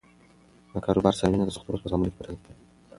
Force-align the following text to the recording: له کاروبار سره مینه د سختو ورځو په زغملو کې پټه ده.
له 0.73 0.79
کاروبار 0.85 1.13
سره 1.19 1.29
مینه 1.31 1.45
د 1.45 1.51
سختو 1.55 1.69
ورځو 1.69 1.83
په 1.83 1.89
زغملو 1.91 2.11
کې 2.11 2.17
پټه 2.17 2.33
ده. 2.43 2.53